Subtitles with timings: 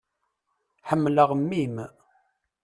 [0.89, 1.75] Ḥemmleɣ mmi-m.